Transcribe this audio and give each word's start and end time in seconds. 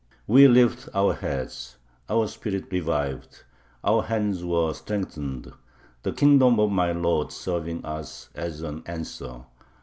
We 0.25 0.47
lifted 0.47 0.89
our 0.95 1.13
heads, 1.13 1.75
our 2.09 2.27
spirit 2.27 2.71
revived, 2.71 3.43
and 3.83 3.93
our 3.97 4.01
hands 4.01 4.43
were 4.43 4.73
strengthened, 4.73 5.53
the 6.01 6.11
kingdom 6.11 6.59
of 6.59 6.71
my 6.71 6.91
lord 6.91 7.31
serving 7.31 7.85
us 7.85 8.27
as 8.33 8.63
an 8.63 8.81
answer. 8.87 9.41